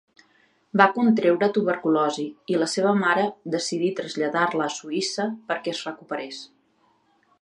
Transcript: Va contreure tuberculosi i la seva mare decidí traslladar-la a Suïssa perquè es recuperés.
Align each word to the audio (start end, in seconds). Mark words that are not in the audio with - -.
Va 0.79 0.85
contreure 0.95 1.49
tuberculosi 1.57 2.25
i 2.53 2.57
la 2.61 2.69
seva 2.73 2.93
mare 3.01 3.27
decidí 3.57 3.91
traslladar-la 4.01 4.67
a 4.71 4.75
Suïssa 4.79 5.27
perquè 5.53 5.75
es 5.77 5.85
recuperés. 5.91 6.41